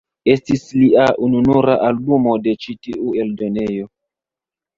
Estis 0.33 0.63
lia 0.77 1.03
ununura 1.27 1.75
albumo 1.89 2.33
de 2.49 2.55
ĉi 2.65 2.75
tiu 2.89 3.13
eldonejo. 3.27 3.87